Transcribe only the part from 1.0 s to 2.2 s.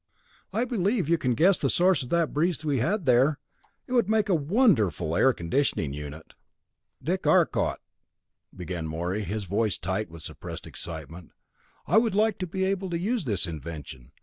you can guess the source of